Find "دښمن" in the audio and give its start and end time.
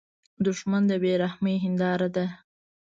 0.45-0.83